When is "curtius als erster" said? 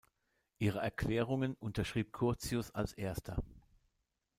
2.11-3.35